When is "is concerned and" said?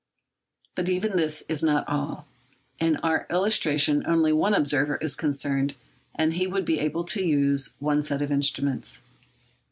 4.97-6.33